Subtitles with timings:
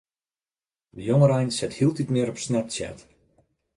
[0.95, 2.99] De jongerein sit hieltyd mear op Snapchat.